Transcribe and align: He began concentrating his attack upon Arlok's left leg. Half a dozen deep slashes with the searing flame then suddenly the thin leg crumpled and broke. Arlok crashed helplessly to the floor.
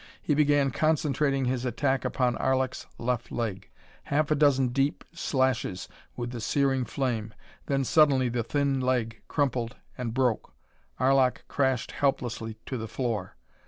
He 0.19 0.33
began 0.33 0.71
concentrating 0.71 1.45
his 1.45 1.63
attack 1.63 2.03
upon 2.03 2.35
Arlok's 2.37 2.87
left 2.97 3.31
leg. 3.31 3.69
Half 4.05 4.31
a 4.31 4.35
dozen 4.35 4.69
deep 4.69 5.03
slashes 5.13 5.87
with 6.15 6.31
the 6.31 6.41
searing 6.41 6.85
flame 6.85 7.35
then 7.67 7.83
suddenly 7.83 8.27
the 8.27 8.41
thin 8.41 8.79
leg 8.81 9.21
crumpled 9.27 9.75
and 9.95 10.11
broke. 10.11 10.55
Arlok 10.99 11.47
crashed 11.47 11.91
helplessly 11.91 12.57
to 12.65 12.79
the 12.79 12.87
floor. 12.87 13.35